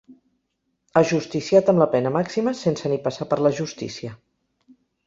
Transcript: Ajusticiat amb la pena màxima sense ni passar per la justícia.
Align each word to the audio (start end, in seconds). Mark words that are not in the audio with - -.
Ajusticiat 1.01 1.69
amb 1.75 1.83
la 1.83 1.89
pena 1.97 2.15
màxima 2.17 2.55
sense 2.63 2.95
ni 2.95 2.99
passar 3.07 3.31
per 3.35 3.43
la 3.47 3.57
justícia. 3.63 4.19